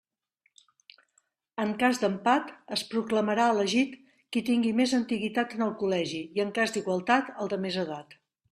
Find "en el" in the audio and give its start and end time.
5.59-5.77